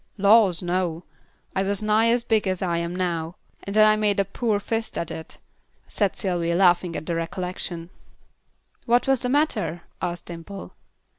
"Laws, 0.17 0.63
no. 0.63 1.03
I 1.55 1.61
was 1.61 1.83
nigh 1.83 2.07
as 2.07 2.23
big 2.23 2.47
as 2.47 2.63
I 2.63 2.77
am 2.79 2.95
now, 2.95 3.35
and 3.63 3.75
then 3.75 3.85
I 3.85 3.95
made 3.95 4.19
a 4.19 4.25
poor 4.25 4.59
fist 4.59 4.97
at 4.97 5.11
it," 5.11 5.37
said 5.87 6.15
Sylvy, 6.15 6.55
laughing 6.55 6.95
at 6.95 7.05
the 7.05 7.13
recollection. 7.13 7.91
"What 8.87 9.05
was 9.07 9.21
the 9.21 9.29
matter?" 9.29 9.83
asked 10.01 10.25
Dimple. 10.25 10.73